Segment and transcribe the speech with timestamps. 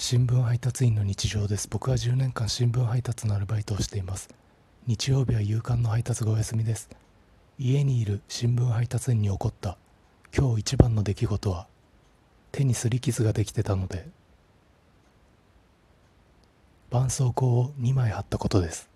[0.00, 1.66] 新聞配達員の日常です。
[1.68, 4.28] 僕は10年間新聞配達のアルバイトをしています。
[4.86, 6.88] 日曜日は夕刊の配達がお休みです。
[7.58, 9.76] 家にいる新聞配達員に起こった
[10.34, 11.66] 今日一番の出来事は
[12.52, 14.06] 手に擦り傷ができてたので
[16.90, 18.88] 絆創膏を2枚貼ったことです。